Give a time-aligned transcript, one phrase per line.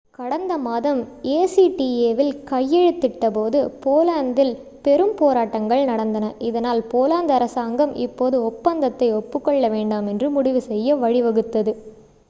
[0.13, 1.01] கடந்த மாதம்
[1.33, 1.87] acta
[2.15, 4.53] வில் கையெழுத்திட்டபோது போலந்தில்
[4.81, 11.73] பெரும் போராட்டங்கள் நடந்தன இதனால் போலந்து அரசாங்கம் இப்போது ஒப்பந்தத்தை ஒப்புக் கொள்ள வேண்டாம் என்று முடிவு செய்ய வழிவகுத்தது